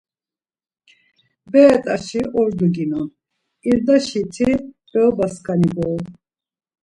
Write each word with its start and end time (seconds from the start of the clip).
Bere 1.51 1.77
t̆aşi 1.83 2.21
ordu 2.41 2.67
ginon, 2.75 3.07
irdaşiti 3.69 4.49
berobaskani 4.91 5.67
gorum. 5.75 6.05